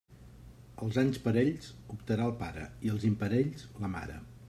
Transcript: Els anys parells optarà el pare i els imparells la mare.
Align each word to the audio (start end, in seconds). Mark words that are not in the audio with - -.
Els 0.85 0.97
anys 1.01 1.19
parells 1.27 1.69
optarà 1.99 2.27
el 2.31 2.35
pare 2.43 2.67
i 2.89 2.95
els 2.97 3.09
imparells 3.15 3.73
la 3.87 3.97
mare. 3.99 4.23